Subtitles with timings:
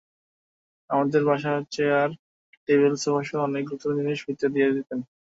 [0.89, 2.09] আমাদের বাসার chair,
[2.67, 4.99] table, সোফাসহ অনেক গুরুত্বপূর্ণ জিনিস ফ্রিতে দিয়ে যেতেন।